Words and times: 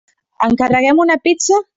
Encarreguem 0.47 1.03
una 1.03 1.17
pizza? 1.27 1.63